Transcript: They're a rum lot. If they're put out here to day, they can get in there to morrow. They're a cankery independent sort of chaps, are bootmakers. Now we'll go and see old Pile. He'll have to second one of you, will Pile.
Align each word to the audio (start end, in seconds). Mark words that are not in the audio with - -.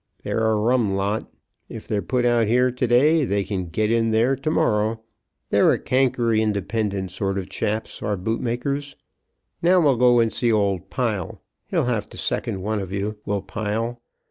They're 0.23 0.47
a 0.49 0.55
rum 0.57 0.95
lot. 0.95 1.31
If 1.69 1.87
they're 1.87 2.01
put 2.01 2.25
out 2.25 2.47
here 2.47 2.71
to 2.71 2.87
day, 2.87 3.23
they 3.23 3.43
can 3.43 3.65
get 3.67 3.91
in 3.91 4.09
there 4.09 4.35
to 4.35 4.49
morrow. 4.49 5.01
They're 5.51 5.73
a 5.73 5.79
cankery 5.79 6.41
independent 6.41 7.11
sort 7.11 7.37
of 7.37 7.49
chaps, 7.51 8.01
are 8.01 8.17
bootmakers. 8.17 8.95
Now 9.61 9.79
we'll 9.79 9.97
go 9.97 10.19
and 10.19 10.33
see 10.33 10.51
old 10.51 10.89
Pile. 10.89 11.43
He'll 11.67 11.83
have 11.85 12.09
to 12.09 12.17
second 12.17 12.63
one 12.63 12.79
of 12.79 12.91
you, 12.91 13.19
will 13.27 13.43
Pile. 13.43 14.01